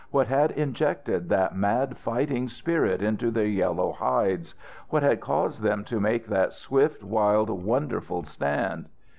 [0.09, 4.55] What had injected that mad fighting spirit into their yellow hides?
[4.89, 8.87] What had caused them to make that swift, wild, wonderful stand?